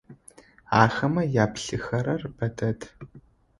Ахэмэ 0.81 1.23
яплъыхэрэр 1.43 2.23
бэ 2.35 2.47
дэд. 2.57 2.79